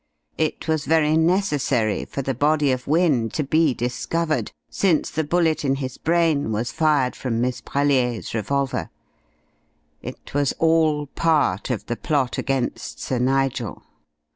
It 0.39 0.67
was 0.67 0.85
very 0.85 1.15
necessary 1.15 2.05
for 2.05 2.23
the 2.23 2.33
body 2.33 2.71
of 2.71 2.87
Wynne 2.87 3.29
to 3.37 3.43
be 3.43 3.75
discovered, 3.75 4.51
since 4.67 5.11
the 5.11 5.23
bullet 5.23 5.63
in 5.63 5.75
his 5.75 5.99
brain 5.99 6.51
was 6.51 6.71
fired 6.71 7.15
from 7.15 7.39
Miss 7.39 7.61
Brellier's 7.61 8.33
revolver. 8.33 8.89
It 10.01 10.33
was 10.33 10.53
all 10.57 11.05
part 11.05 11.69
of 11.69 11.85
the 11.85 11.97
plot 11.97 12.39
against 12.39 12.99
Sir 12.99 13.19
Nigel. 13.19 13.83